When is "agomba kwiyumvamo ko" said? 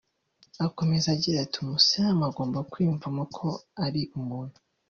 2.29-3.47